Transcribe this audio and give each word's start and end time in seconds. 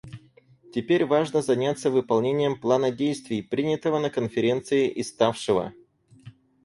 Теперь 0.73 1.05
важно 1.05 1.43
заняться 1.43 1.91
выполнением 1.91 2.59
плана 2.59 2.89
действий, 2.89 3.43
принятого 3.43 3.99
на 3.99 4.09
Конференции 4.09 4.89
и 4.89 5.03
ставшего. 5.03 5.73